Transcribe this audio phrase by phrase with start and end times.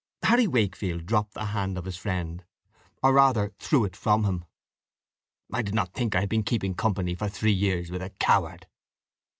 [0.23, 2.43] Harry Wakefield dropped the hand of his friend,
[3.03, 4.45] or rather threw it from him.
[5.53, 8.65] "I did not think I had been keeping company for three years with a coward."